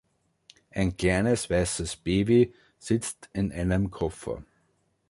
[0.71, 4.43] Ein kleines weißes Baby sitzt in einem Koffer.